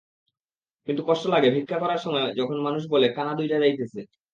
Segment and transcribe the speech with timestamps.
[0.87, 3.99] কিন্তু কষ্ট লাগে ভিক্ষা করার সময় যখন মানুষে বলে—কানা দুইডা যাইতেছে।